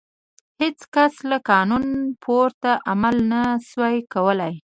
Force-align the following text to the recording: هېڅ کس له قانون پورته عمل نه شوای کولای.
هېڅ 0.61 0.79
کس 0.93 1.13
له 1.29 1.37
قانون 1.49 1.83
پورته 2.23 2.71
عمل 2.91 3.15
نه 3.31 3.41
شوای 3.67 3.97
کولای. 4.13 4.53